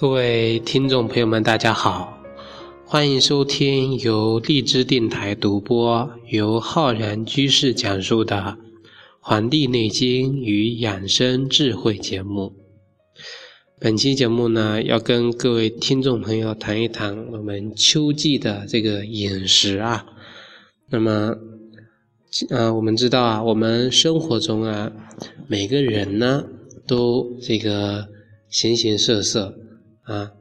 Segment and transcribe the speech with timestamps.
[0.00, 2.22] 各位听众朋友们，大家好，
[2.86, 8.36] 欢迎收听由荔枝电台独播、由浩然居士讲述的
[9.20, 12.54] 《黄帝内经与养生智慧》节目。
[13.78, 20.06] 本期节目呢，要跟各位听众朋友谈一谈我们秋季的这个饮食啊。
[20.88, 21.36] 那么，
[22.48, 24.90] 呃，我们知道啊，我们生活中啊，
[25.46, 26.46] 每个人呢，
[26.86, 28.08] 都这个
[28.48, 29.54] 形形色色。
[30.10, 30.32] 啊，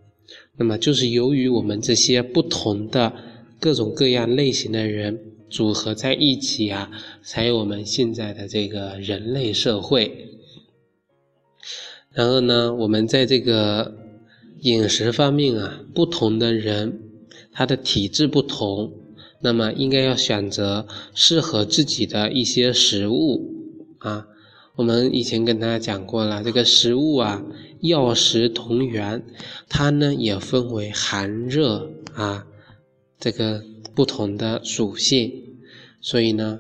[0.58, 3.14] 那么就是由于我们这些不同的
[3.60, 6.90] 各种各样类型的人组合在一起啊，
[7.22, 10.26] 才有我们现在的这个人类社会。
[12.12, 13.96] 然后呢，我们在这个
[14.62, 17.02] 饮食方面啊，不同的人
[17.54, 18.92] 他的体质不同，
[19.42, 23.54] 那么应该要选择适合自己的一些食物
[24.00, 24.26] 啊。
[24.80, 27.44] 我们以前跟大家讲过了，这个食物啊。
[27.82, 29.22] 药食同源，
[29.68, 32.46] 它呢也分为寒热啊，
[33.20, 33.62] 这个
[33.94, 35.34] 不同的属性。
[36.00, 36.60] 所以呢，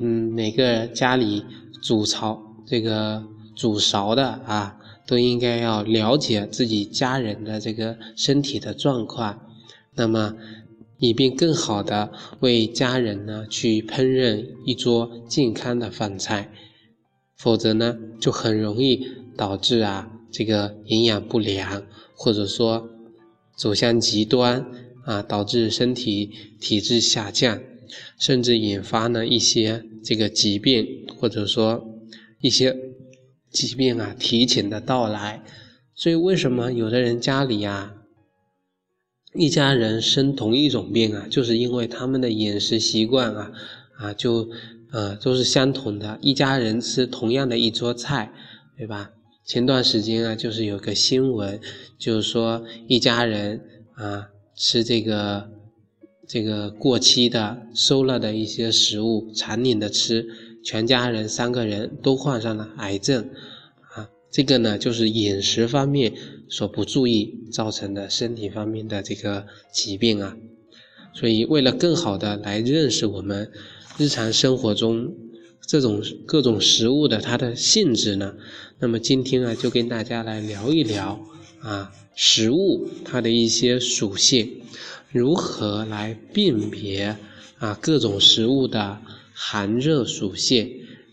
[0.00, 1.44] 嗯，每个家里
[1.80, 3.24] 煮炒这个
[3.54, 9.46] 煮勺的啊，都应该要了解自己家人的这个身体的状况，
[9.94, 10.34] 那么
[10.98, 16.50] 以便更好的为家人呢去烹饪一桌健康的饭菜。
[17.36, 20.10] 否则呢，就很容易导致啊。
[20.36, 22.90] 这个营养不良，或者说
[23.56, 24.66] 走向极端
[25.04, 26.28] 啊，导致身体
[26.60, 27.62] 体质下降，
[28.18, 31.86] 甚至引发呢一些这个疾病，或者说
[32.40, 32.76] 一些
[33.48, 35.44] 疾病啊提前的到来。
[35.94, 37.94] 所以为什么有的人家里啊，
[39.34, 43.52] 一家人生同一种病啊，就是因为他们的饮食习惯啊
[43.98, 44.50] 啊就
[44.94, 48.32] 呃都是相同的，一家人吃同样的一桌菜，
[48.78, 49.10] 对吧？
[49.44, 51.60] 前段时间啊，就是有个新闻，
[51.98, 53.60] 就是说一家人
[53.94, 55.50] 啊吃这个
[56.28, 60.24] 这个过期的馊了的一些食物，常年的吃，
[60.64, 63.28] 全家人三个人都患上了癌症
[63.96, 64.08] 啊。
[64.30, 66.14] 这个呢，就是饮食方面
[66.48, 70.36] 所不注意造成的身体方面的这个疾病啊。
[71.12, 73.50] 所以，为了更好的来认识我们
[73.96, 75.14] 日常生活中。
[75.66, 78.34] 这种各种食物的它的性质呢？
[78.78, 81.18] 那么今天啊，就跟大家来聊一聊
[81.62, 84.60] 啊，食物它的一些属性，
[85.10, 87.16] 如何来辨别
[87.56, 89.00] 啊各种食物的
[89.32, 90.70] 寒热属性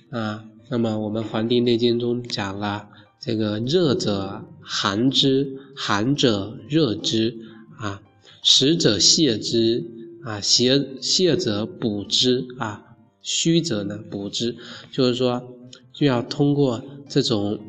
[0.10, 0.44] 啊？
[0.70, 2.90] 那么我们《黄帝内经》中讲了，
[3.22, 7.38] 这个热者寒之，寒者热之
[7.80, 8.02] 啊，
[8.44, 9.86] 食者泻之
[10.24, 12.88] 啊，邪泻者补之啊。
[13.24, 14.56] 虚者呢补之，
[14.92, 15.56] 就是说
[15.94, 17.60] 就要通过这种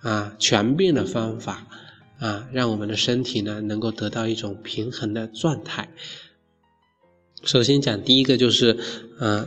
[0.00, 1.66] 啊全变的方法
[2.18, 5.90] 啊，让我们的身体呢能够得到一种平衡的状态。
[7.42, 8.78] 首先讲第一个就是
[9.18, 9.46] 啊，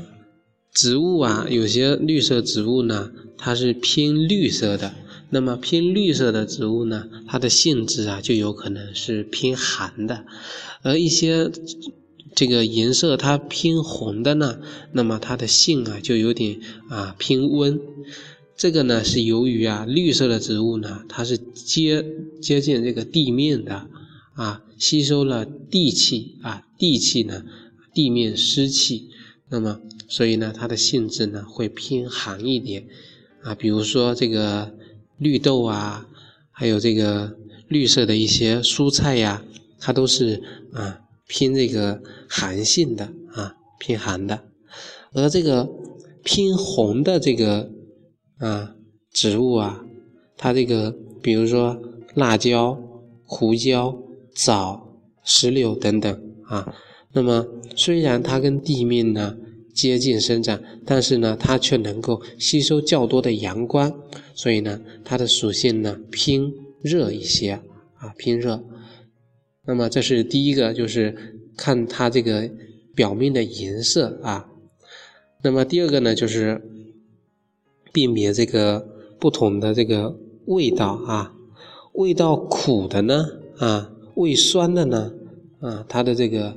[0.72, 4.94] 植物啊，有些绿色植物呢，它是偏绿色的，
[5.32, 10.26] 那么偏绿色的植物呢，它的性质啊就有可能是偏寒的，
[10.84, 11.52] 而一些。
[12.38, 14.60] 这个颜色它偏红的呢，
[14.92, 17.82] 那么它的性啊就有点啊偏温。
[18.56, 22.06] 这个呢是由于啊绿色的植物呢，它是接
[22.40, 23.88] 接近这个地面的
[24.36, 27.44] 啊，吸收了地气啊，地气呢
[27.92, 29.10] 地面湿气，
[29.50, 32.86] 那么所以呢它的性质呢会偏寒一点
[33.42, 33.56] 啊。
[33.56, 34.76] 比如说这个
[35.18, 36.08] 绿豆啊，
[36.52, 37.36] 还有这个
[37.68, 39.44] 绿色的一些蔬菜呀，
[39.80, 41.00] 它都是啊。
[41.28, 44.42] 偏这个寒性的啊，偏寒的，
[45.14, 45.70] 而这个
[46.24, 47.70] 偏红的这个
[48.40, 48.74] 啊
[49.12, 49.84] 植物啊，
[50.38, 51.78] 它这个比如说
[52.16, 52.78] 辣椒、
[53.26, 53.98] 胡椒、
[54.34, 56.74] 枣、石榴等等啊，
[57.12, 57.46] 那么
[57.76, 59.36] 虽然它跟地面呢
[59.74, 63.94] 接近生长，但是呢它却能够吸收较多的阳光，
[64.34, 66.52] 所以呢它的属性呢偏
[66.82, 67.52] 热一些
[67.98, 68.64] 啊，偏热。
[69.68, 71.14] 那么这是第一个，就是
[71.58, 72.50] 看它这个
[72.96, 74.50] 表面的颜色啊。
[75.44, 76.62] 那么第二个呢，就是
[77.92, 78.88] 辨别这个
[79.20, 81.34] 不同的这个味道啊。
[81.96, 83.26] 味道苦的呢，
[83.58, 85.12] 啊，味酸的呢，
[85.60, 86.56] 啊，它的这个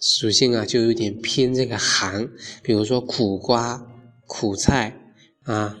[0.00, 2.30] 属性啊，就有点偏这个寒。
[2.62, 3.86] 比如说苦瓜、
[4.26, 5.78] 苦菜啊、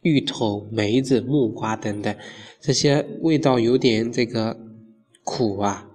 [0.00, 2.12] 芋头、梅子、木瓜等等，
[2.60, 4.58] 这些味道有点这个
[5.22, 5.90] 苦啊。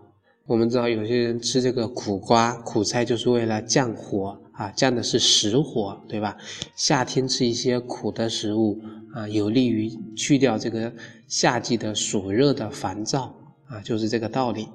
[0.47, 6.37] 我们知道有些人吃这个苦瓜、苦菜，就是为了降火啊，降的是实火，对吧？
[6.73, 8.79] 夏天吃一些苦的食物
[9.13, 10.93] 啊，有利于去掉这个
[11.27, 13.35] 夏季的暑热的烦躁
[13.67, 14.69] 啊，就是这个道理。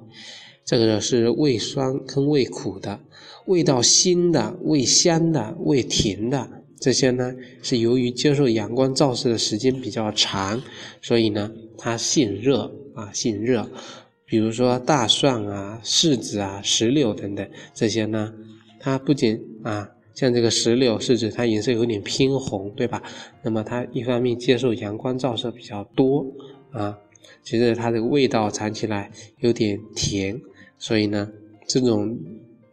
[0.63, 2.99] 这个是味酸跟味苦的，
[3.47, 6.47] 味道辛的、味香的、味甜的，
[6.79, 7.33] 这些呢
[7.63, 10.61] 是由于接受阳光照射的时间比较长，
[11.01, 13.67] 所以呢它性热啊，性热。
[14.25, 18.33] 比如说大蒜啊、柿子啊、石榴等等这些呢，
[18.79, 23.03] 它不仅啊，像这个石榴、柿子，它颜色有点偏红，对吧？
[23.43, 26.25] 那么它一方面接受阳光照射比较多
[26.71, 26.97] 啊，
[27.43, 30.41] 其实它的味道尝起来有点甜。
[30.77, 31.29] 所以呢，
[31.67, 32.17] 这种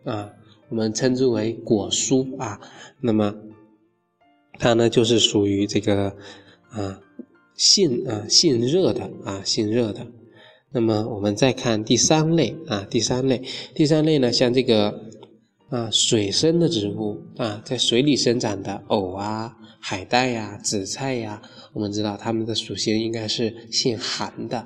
[0.05, 0.31] 啊，
[0.69, 2.61] 我们称之为果蔬啊，
[3.00, 3.35] 那么
[4.58, 6.14] 它呢就是属于这个
[6.70, 7.00] 啊
[7.55, 10.06] 性啊性热的啊性热的。
[10.72, 13.43] 那么我们再看第三类啊，第三类，
[13.75, 15.00] 第三类呢，像这个
[15.69, 24.58] 啊水生的植物啊，在水里生长的藕啊、海带呀、紫菜呀，我们知道它们的属性应该是性寒的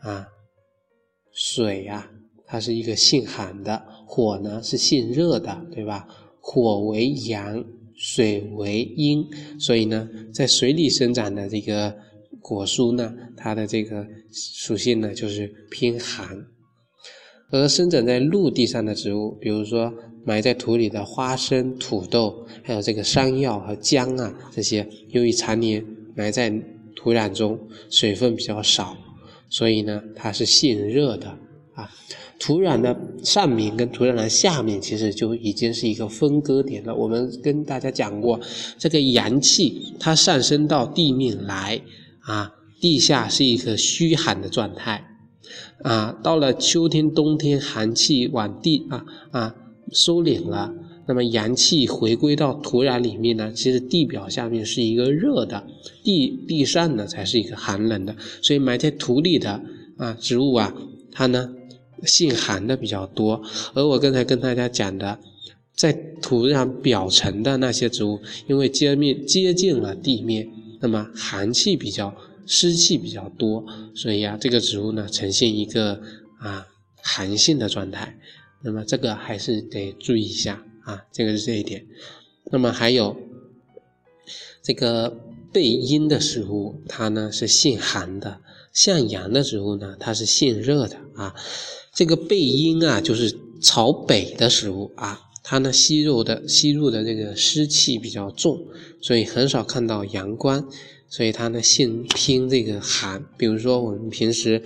[0.00, 0.26] 啊，
[1.32, 2.10] 水呀。
[2.44, 6.06] 它是一个性寒的，火呢是性热的，对吧？
[6.38, 7.64] 火为阳，
[7.96, 9.26] 水为阴，
[9.58, 11.96] 所以呢，在水里生长的这个
[12.42, 16.44] 果蔬呢，它的这个属性呢就是偏寒。
[17.50, 19.92] 而生长在陆地上的植物，比如说
[20.24, 25.84] 埋在土里的花生、土豆，还有这个山药和姜啊，这些由于常年
[26.14, 26.50] 埋在
[26.96, 27.58] 土壤中，
[27.90, 28.96] 水分比较少，
[29.50, 31.28] 所以呢，它是性热的
[31.74, 31.90] 啊。
[32.38, 36.94] 土壤的上面跟土壤的下面，其实就已经是一个分割点了。
[36.94, 38.40] 我们跟大家讲过，
[38.78, 41.80] 这个阳气它上升到地面来
[42.22, 45.04] 啊，地下是一个虚寒的状态
[45.82, 46.18] 啊。
[46.22, 49.54] 到了秋天、冬天，寒气往地啊啊
[49.92, 50.74] 收敛了，
[51.06, 55.66] 那么阳气回归到土壤里面呢，其实地表下面是一个热的，
[56.02, 58.16] 地地上呢才是一个寒冷的。
[58.40, 59.62] 所以埋在土里的
[59.96, 60.74] 啊植物啊，
[61.10, 61.54] 它呢。
[62.04, 63.40] 性寒的比较多，
[63.74, 65.20] 而我刚才跟大家讲的，
[65.76, 68.18] 在土壤表层的那些植物，
[68.48, 70.50] 因为接面接近了地面，
[70.82, 72.12] 那么寒气比较
[72.44, 73.64] 湿气比较多，
[73.94, 76.02] 所以啊，这个植物呢呈现一个
[76.40, 76.66] 啊
[77.00, 78.18] 寒性的状态。
[78.62, 81.86] 那么这个还是得注意一下啊，这个是这一点。
[82.50, 83.16] 那么还有
[84.60, 85.16] 这个
[85.52, 88.40] 背阴的食物，它呢是性寒的；
[88.72, 91.34] 向阳的植物呢，它是性热的啊。
[91.94, 95.20] 这个背阴啊，就是朝北的食物啊，
[95.52, 98.58] 它呢吸入的吸入的这个湿气比较重，
[99.02, 100.66] 所以很少看到阳光，
[101.08, 103.22] 所以它呢性偏这个寒。
[103.36, 104.62] 比如说我们平时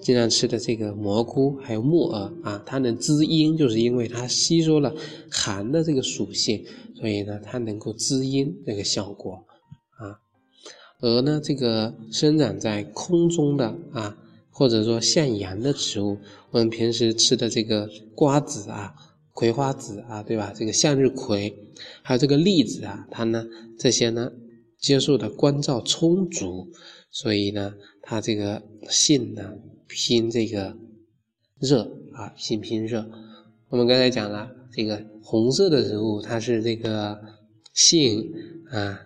[0.00, 4.92] 经常吃的这个蘑菇，还有木耳啊，它能滋阴，就是因为它吸收了
[5.30, 6.64] 寒的这个属性，
[6.96, 9.34] 所以呢它能够滋阴这个效果
[9.96, 10.18] 啊。
[11.00, 14.16] 而呢这个生长在空中的啊。
[14.56, 16.16] 或者说向阳的植物，
[16.52, 18.94] 我们平时吃的这个瓜子啊、
[19.34, 20.52] 葵花籽啊，对吧？
[20.54, 21.52] 这个向日葵，
[22.02, 23.44] 还有这个栗子啊，它呢
[23.78, 24.30] 这些呢
[24.78, 26.68] 接受的光照充足，
[27.10, 29.52] 所以呢它这个性呢
[29.88, 30.76] 偏这个
[31.58, 33.04] 热啊，性偏热。
[33.68, 37.20] 我们刚才讲了，这个红色的植物它是这个
[37.74, 38.32] 性
[38.70, 39.04] 啊。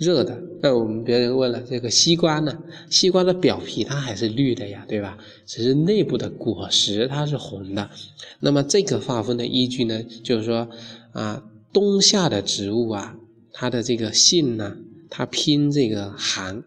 [0.00, 2.58] 热的，那我们别人问了，这个西瓜呢？
[2.88, 5.18] 西瓜的表皮它还是绿的呀，对吧？
[5.44, 7.90] 只是内部的果实它是红的。
[8.38, 10.66] 那么这个划分的依据呢，就是说
[11.12, 13.14] 啊，冬夏的植物啊，
[13.52, 14.74] 它的这个性呢，
[15.10, 16.62] 它偏这个寒；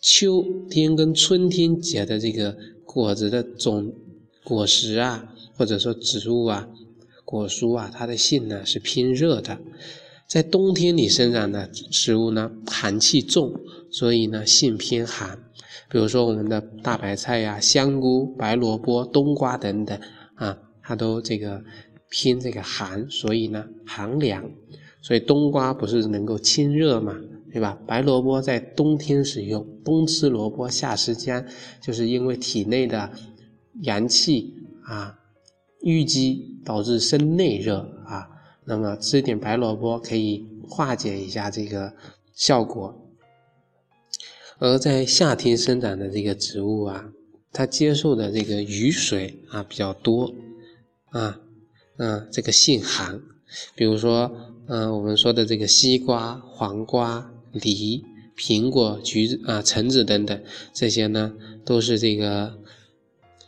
[0.00, 3.92] 秋天跟春天结的这个果子的种
[4.44, 6.68] 果实啊，或者说植物啊，
[7.24, 9.58] 果蔬啊，它的性呢是偏热的。
[10.32, 13.52] 在冬天里生长的食物呢，寒气重，
[13.90, 15.38] 所以呢性偏寒。
[15.90, 20.00] 比如说我们的大白菜呀、香菇、白萝卜、冬瓜等等
[20.36, 21.62] 啊，它都这个
[22.08, 24.42] 偏这个寒，所以呢寒凉。
[25.02, 27.14] 所以冬瓜不是能够清热嘛，
[27.52, 27.78] 对吧？
[27.86, 31.44] 白萝卜在冬天使用，冬吃萝卜夏吃姜，
[31.78, 33.12] 就是因为体内的
[33.82, 34.54] 阳气
[34.86, 35.14] 啊
[35.82, 38.30] 淤积导致身内热啊。
[38.64, 41.92] 那么吃一点白萝卜可以化解一下这个
[42.34, 43.08] 效果，
[44.58, 47.10] 而在夏天生长的这个植物啊，
[47.52, 50.32] 它接受的这个雨水啊比较多
[51.10, 51.40] 啊，
[51.98, 53.20] 嗯，这个性寒，
[53.74, 54.30] 比如说
[54.68, 58.04] 嗯我们说的这个西瓜、黄瓜、梨、
[58.36, 60.42] 苹果、橘子啊、橙子等等，
[60.72, 62.61] 这些呢都是这个。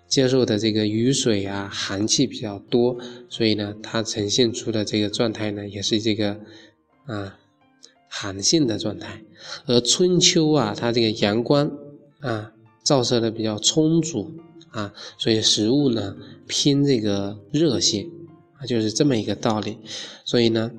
[0.06, 2.96] 接受的这个雨水啊，寒气比较多，
[3.28, 6.38] 所以呢，它呈现出的这个状态呢，也是这个
[7.06, 7.36] 啊
[8.08, 9.22] 寒性的状态。
[9.66, 11.70] 而春秋啊，它这个阳光
[12.20, 12.52] 啊
[12.84, 14.30] 照射的比较充足
[14.70, 18.10] 啊，所以食物呢偏这个热性
[18.58, 19.78] 啊，就是这么一个道理。
[20.24, 20.70] 所以呢，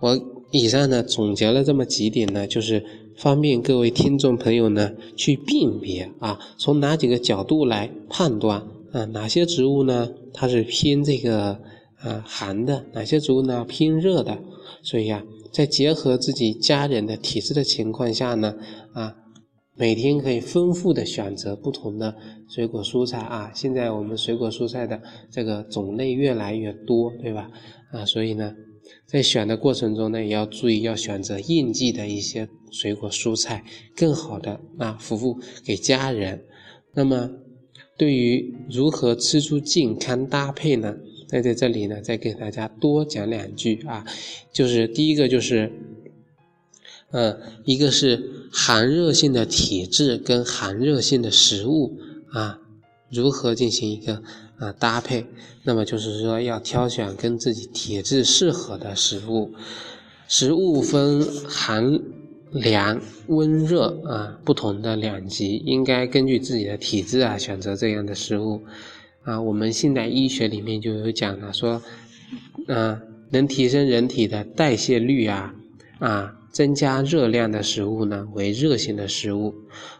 [0.00, 0.18] 我
[0.50, 2.84] 以上呢总结了这么几点呢，就是
[3.20, 11.60] 方便各位听众朋友呢去辨别啊，从哪几个角度来判断啊，哪些植物呢它是偏这个
[11.98, 14.38] 啊寒的，哪些植物呢偏热的。
[14.82, 15.22] 所以啊，
[15.52, 18.56] 在结合自己家人的体质的情况下呢，
[18.94, 19.14] 啊。
[19.76, 22.14] 每天可以丰富的选择不同的
[22.50, 23.50] 水果蔬菜啊！
[23.54, 25.00] 现在我们水果蔬菜的
[25.30, 27.48] 这个种类越来越多，对吧？
[27.90, 28.54] 啊，所以呢，
[29.10, 33.64] 在选的过程中呢，也要注意要选择应季的一些水果蔬菜，
[33.96, 36.44] 更好的啊服务给家人。
[36.94, 37.30] 那么，
[37.96, 40.96] 对于如何吃出健康搭配呢？
[41.30, 44.06] 那在这里呢，再给大家多讲两句啊，
[44.52, 45.72] 就是第一个就是。
[47.12, 51.98] 嗯，一个是寒热性的体质跟寒热性的食物
[52.30, 52.59] 啊，
[53.10, 54.22] 如何进行一个
[54.58, 55.26] 啊搭配？
[55.64, 59.52] 那么就是说要挑选跟自己体质适合的食物。
[60.28, 62.00] 食物分寒
[62.52, 68.62] 凉、温热啊不同的两级，应该根据自己的体质啊选择这样的食物
[69.24, 69.40] 啊。
[69.40, 71.82] 我们现代医学里面就有讲了，说
[72.68, 73.00] 嗯
[73.30, 75.54] 能提升人体的代谢率啊
[75.98, 76.36] 啊。
[76.50, 79.54] 增加热量的食物呢为热性的食物，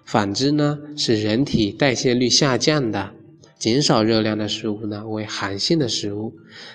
[0.05, 3.11] 反之呢使人体代谢率下降的、
[3.59, 6.33] 减少热量的食物呢为寒性的食物。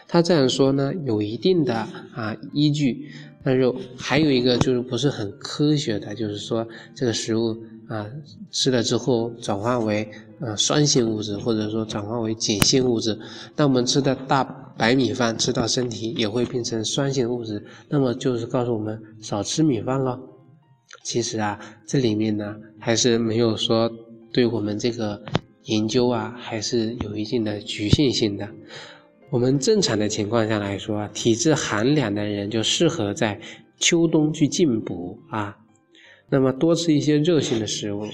[0.07, 1.75] 他这样说呢有一定的
[2.13, 3.09] 啊依据，
[3.43, 8.07] 但是还有一个就是不是很科学的，就是说这个食物啊
[8.51, 13.19] 吃了之后转化为呃酸性物质，或者说转化为碱性物质，
[13.55, 14.61] 那我们吃的大。
[14.77, 20.19] 白米饭吃到身体也会变成酸性物质，那么就是告诉我们少吃米饭咯。
[21.03, 23.89] 其实啊，这里面呢还是没有说
[24.33, 25.23] 对我们这个
[25.63, 28.49] 研究啊，还是有一定的局限性的。
[29.29, 33.39] 我们正常的情况下来说啊，体质寒凉的人就适合在
[33.79, 35.57] 秋冬去进补啊，
[36.29, 38.05] 那么多吃一些热性的食物。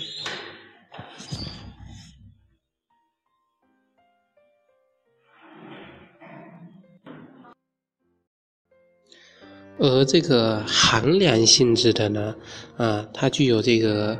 [9.83, 12.35] 而这个寒凉性质的呢，
[12.77, 14.15] 啊，它具有这个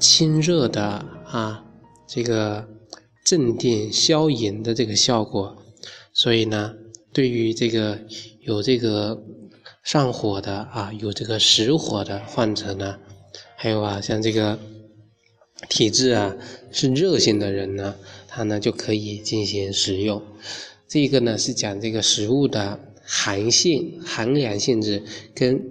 [0.00, 0.82] 清热的
[1.30, 1.64] 啊，
[2.04, 2.66] 这个
[3.24, 5.56] 镇定消炎的这个效果，
[6.12, 6.74] 所以呢，
[7.12, 8.00] 对于这个
[8.40, 9.22] 有这个
[9.84, 12.98] 上火的啊，有这个实火的患者呢，
[13.54, 14.58] 还有啊，像这个
[15.68, 16.34] 体质啊
[16.72, 17.94] 是热性的人呢，
[18.26, 20.20] 他呢就可以进行食用。
[20.88, 22.80] 这个呢是讲这个食物的。
[23.06, 25.02] 寒性、寒凉性质
[25.34, 25.62] 跟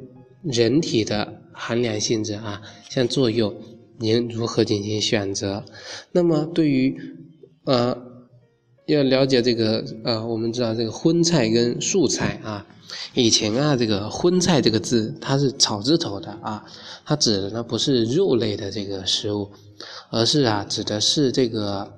[0.44, 3.56] 人体的寒凉性质啊相作用，
[3.98, 5.64] 您如何进行选择？
[6.12, 6.96] 那么对于
[7.66, 7.98] 呃
[8.86, 12.68] 要了解这个呃，我们知道这个荤菜跟素菜啊，
[13.14, 16.64] 以前啊这个荤菜这个字它是草字头的啊，
[17.06, 19.50] 它指的呢不是肉类的这个食物，
[20.12, 21.94] 而是啊指的是这个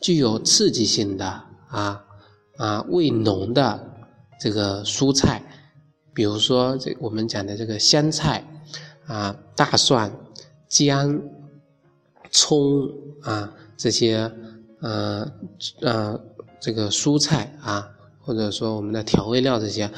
[0.00, 1.24] 具有刺激性的
[1.68, 2.04] 啊
[2.56, 3.94] 啊味浓的。
[4.38, 5.42] 这个蔬菜，
[6.14, 8.44] 比如说这我们讲的这个香菜
[9.06, 10.12] 啊、大蒜、
[10.68, 11.20] 姜、
[12.30, 12.88] 葱
[13.22, 14.30] 啊这些
[14.80, 15.30] 呃
[15.80, 16.20] 呃
[16.60, 17.90] 这个蔬菜啊，
[18.20, 19.90] 或者说我们的调味料这些，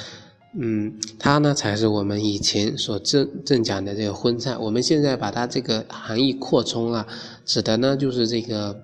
[0.55, 4.57] 嗯，它呢才是我们以前所正正讲的这个荤菜。
[4.57, 7.07] 我们现在把它这个含义扩充了，
[7.45, 8.81] 指的呢就是这个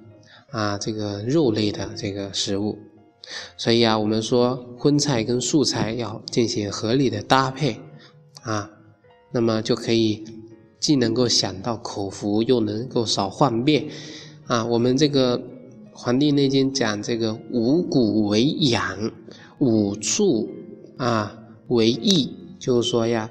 [0.50, 2.78] 啊这个肉类的这个食物。
[3.56, 7.80] 所以啊，我们说荤菜跟素菜要进行合理的搭配
[8.42, 8.70] 啊，
[9.32, 10.22] 那么就可以
[10.78, 13.88] 既能够想到口福，又能够少患病
[14.46, 14.64] 啊。
[14.64, 15.38] 我们这个
[15.92, 19.10] 《黄帝内经》讲这个五谷为养，
[19.58, 20.48] 五畜
[20.96, 23.28] 啊为益，就是说呀，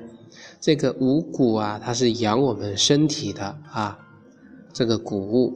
[0.60, 3.98] 这个五谷啊，它是养我们身体的啊，
[4.74, 5.54] 这个谷物，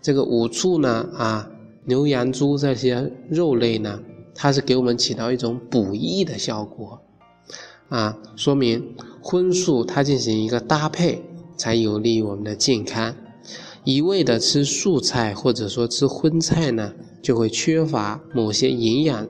[0.00, 1.50] 这个五畜呢啊。
[1.86, 4.00] 牛羊猪这些肉类呢，
[4.34, 7.00] 它是给我们起到一种补益的效果，
[7.88, 11.22] 啊，说明荤素它进行一个搭配，
[11.56, 13.16] 才有利于我们的健康。
[13.82, 19.26] 一味的吃素菜或者说吃荤菜呢，就会缺乏某些营养，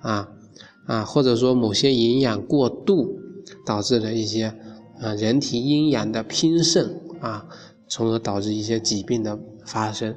[0.00, 0.28] 啊
[0.86, 3.18] 啊，或者说某些营养过度，
[3.64, 4.54] 导致了一些
[5.00, 7.48] 啊人体阴阳的偏盛啊，
[7.88, 10.14] 从而导致一些疾病的发生。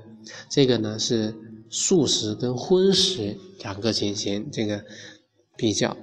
[0.50, 1.34] 这个呢是。
[1.70, 4.84] 素食跟荤食两个进行这个
[5.56, 5.96] 比较，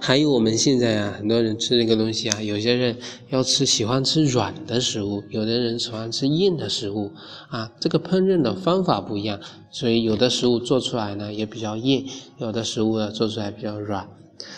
[0.00, 2.96] 还有我们现在啊，很多人吃这个东西啊，有些人
[3.30, 7.12] 要吃喜欢吃软的食物，有的人喜欢吃硬的食物
[7.48, 7.72] 啊。
[7.80, 12.06] 这个烹饪的方法不一样，所以有的食物做出来呢也比较硬，
[12.38, 14.08] 有的食物呢做出来比较软。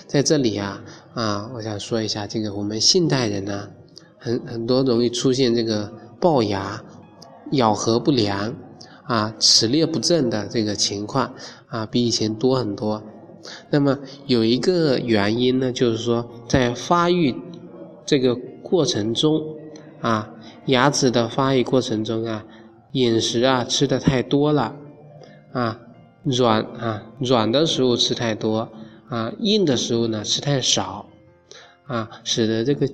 [0.06, 0.82] 在这里啊
[1.14, 3.68] 啊，我想说一下这个我们现代人呢，
[4.18, 6.84] 很很多容易出现这个龅牙、
[7.52, 8.54] 咬合不良
[9.08, 11.34] 啊、齿列不正的这个情况
[11.68, 13.02] 啊，比以前多很多。
[13.70, 17.34] 那么有一个原因呢，就是说在发育
[18.04, 19.42] 这个过程中
[20.02, 20.30] 啊，
[20.66, 22.44] 牙齿的发育过程中啊，
[22.92, 24.76] 饮食啊吃的太多了
[25.52, 25.80] 啊，
[26.24, 28.68] 软啊软的食物吃太多
[29.08, 31.08] 啊，硬的食物呢吃太少
[31.86, 32.86] 啊，使得这个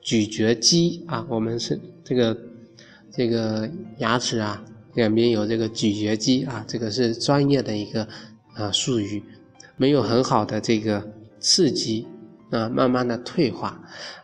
[0.00, 2.36] 咀嚼肌啊，我们是这个
[3.12, 4.60] 这个牙齿啊
[4.94, 8.06] 两边有这个咀嚼肌啊，这个是专业的一个
[8.54, 9.22] 啊术语。
[9.76, 11.02] 没有很好的这个
[11.40, 12.06] 刺激
[12.50, 13.80] 啊，慢慢的退化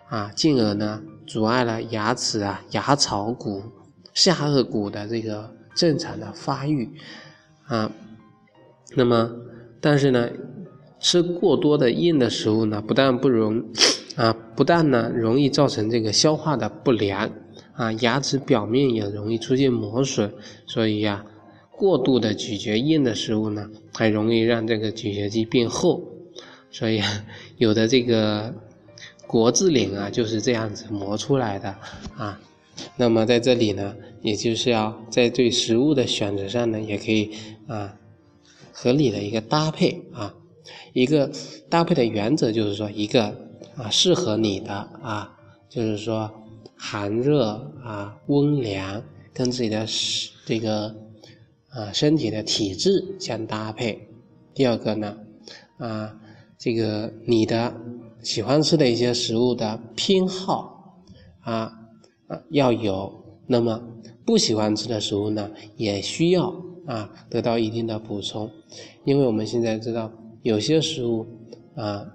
[0.09, 3.63] 啊，进而呢阻碍了牙齿啊、牙槽骨、
[4.15, 6.89] 下颚骨的这个正常的发育
[7.67, 7.91] 啊。
[8.95, 9.31] 那么，
[9.81, 10.29] 但是呢，
[11.01, 13.65] 吃过多的硬的食物呢，不但不容
[14.17, 17.29] 啊，不但呢容易造成这个消化的不良
[17.78, 20.30] 啊，牙齿表面也容易出现磨损，
[20.66, 21.25] 所以呀。
[21.70, 26.02] 过度的咀嚼硬的食物呢，还容易让这个咀嚼肌变厚，
[26.73, 27.00] 所以
[27.56, 28.52] 有的这个
[29.28, 31.76] 国字脸啊就是这样子磨出来的
[32.16, 32.40] 啊。
[32.97, 37.30] 那么在这里呢，也就是要在对食物的选择上呢，也可以
[37.68, 37.94] 啊
[38.73, 40.35] 合理的一个搭配啊。
[40.94, 41.30] 一个
[41.70, 43.26] 搭配的原则就是说，一个
[43.76, 45.32] 啊适合你的啊，
[45.68, 46.28] 就是说
[46.78, 49.02] 寒热啊温凉
[49.34, 49.84] 跟自己的
[50.47, 50.95] 这个。
[51.71, 54.08] 啊，身体的体质相搭配。
[54.54, 55.19] 第二个呢，
[55.76, 56.19] 啊，
[56.58, 57.73] 这个你的
[58.23, 61.04] 喜欢吃的一些食物的偏好
[61.41, 61.71] 啊
[62.26, 63.12] 啊要有。
[63.47, 63.78] 那么
[64.25, 66.50] 不喜欢吃的食物呢，也需要
[66.86, 68.50] 啊得到一定的补充。
[69.04, 70.10] 因为我们现在知道，
[70.43, 71.26] 有些食物
[71.76, 72.10] 啊，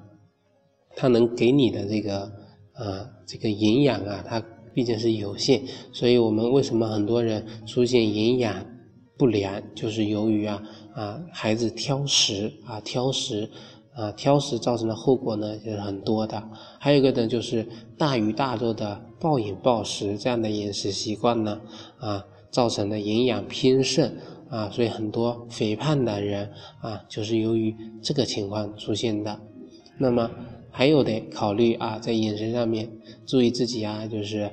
[0.95, 2.29] 它能给你的这个
[2.73, 5.63] 啊这个营养啊，它毕竟是有限。
[5.91, 8.65] 所以我们为什么很多人出现营养？
[9.15, 10.61] 不良就是由于啊
[10.95, 13.47] 啊孩子挑食啊挑食
[13.93, 16.43] 啊挑食造成的后果呢就是很多的，
[16.79, 21.61] 还有一个呢就是大鱼大肉的暴饮暴食这样的饮食习惯呢
[21.99, 24.11] 啊造成的营养偏盛
[24.49, 29.39] 啊，所以很多肥胖的人啊就是由于这个情况出现的。
[29.99, 30.29] 那么
[30.75, 32.89] 还有得考虑啊在饮食上面
[33.27, 34.49] 注意自己啊就是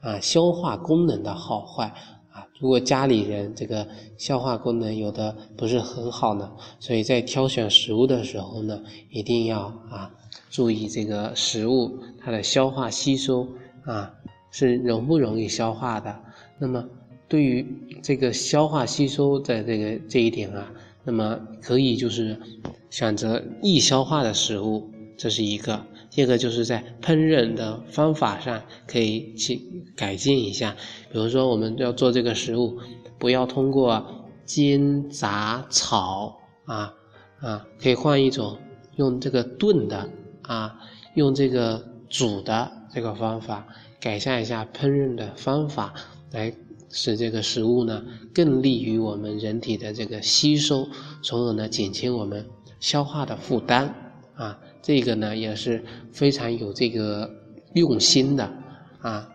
[0.00, 1.86] 啊消化功能的好坏
[2.30, 2.46] 啊。
[2.60, 3.88] 如果家里人这个
[4.18, 8.78] 消化功能有的不是很好呢，所以在挑选食物的时候呢，
[9.10, 10.12] 一定要啊
[10.50, 13.48] 注意这个食物它的消化吸收
[13.84, 14.12] 啊
[14.50, 16.14] 是容不容易消化的。
[16.58, 16.86] 那么
[17.28, 17.66] 对于
[18.02, 20.70] 这个消化吸收的这个这一点啊，
[21.02, 22.38] 那么可以就是
[22.88, 25.84] 选择易消化的食物，这是一个。
[26.10, 29.60] 第二个就是在烹饪的方法上可以去
[29.94, 30.74] 改进一下，
[31.12, 32.78] 比如说我们要做这个食物，
[33.18, 36.94] 不要通过煎、炸、炒啊
[37.40, 38.56] 啊，可以换一种
[38.96, 40.08] 用这个炖的
[40.42, 40.78] 啊，
[41.14, 43.66] 用这个煮的这个方法，
[44.00, 45.92] 改善一下烹饪的方法，
[46.30, 46.54] 来
[46.88, 48.02] 使这个食物呢
[48.32, 50.88] 更利于我们人体的这个吸收，
[51.22, 52.46] 从而呢减轻我们
[52.80, 53.94] 消化的负担
[54.34, 54.58] 啊。
[54.86, 57.28] 这个呢也是非常有这个
[57.74, 58.48] 用心的
[59.00, 59.28] 啊，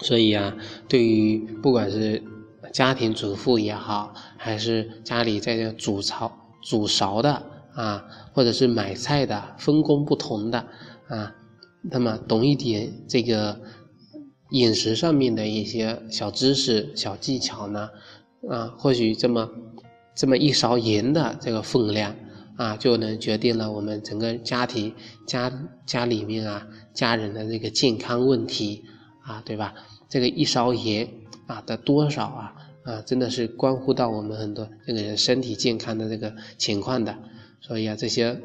[0.00, 0.54] 所以啊，
[0.86, 2.22] 对于不管是
[2.70, 8.04] 家庭主妇也好，还是家里在这煮炒煮勺的啊，
[8.34, 10.58] 或者是买菜的，分工不同的
[11.06, 11.34] 啊，
[11.80, 13.58] 那么懂一点这个
[14.50, 17.88] 饮食上面的一些小知识、小技巧呢，
[18.50, 19.48] 啊，或许这么
[20.14, 22.14] 这么一勺盐的这个分量。
[22.58, 24.92] 啊，就能决定了我们整个家庭
[25.26, 25.50] 家
[25.86, 28.82] 家里面啊家人的这个健康问题
[29.22, 29.72] 啊，对吧？
[30.08, 31.08] 这个一勺盐
[31.46, 37.16] 啊的多少啊啊，真的是关乎到我们很多这个人身体健康的这个情况的。
[37.60, 38.40] 所以啊，这些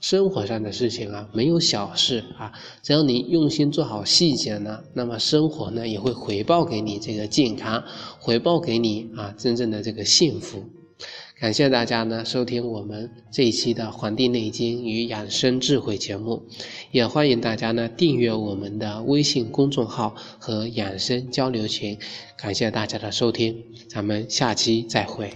[0.00, 7.84] 生活上的事情啊，没有小事啊，只要你用心做好细节呢，那么生活呢也会回报给你这个健康，
[8.18, 10.64] 回报给你啊真正的这个幸福。
[11.42, 16.40] 感谢大家呢收听我们这一期的《黄帝内经与养生智慧》节目，
[16.92, 21.98] 也欢迎大家呢订阅我们的微信公众号和养生交流群。
[22.38, 25.32] 感谢大家的收听，咱们下期再会。